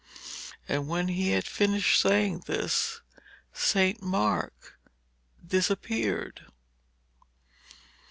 [0.67, 3.01] And when he had finished saying this,
[3.53, 4.01] St.
[4.01, 4.79] Mark
[5.45, 6.43] disappeared.